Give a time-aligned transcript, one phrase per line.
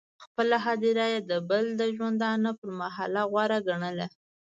[0.23, 4.07] خپله هدیره یې د بل د ژوندانه پر محله غوره ګڼله.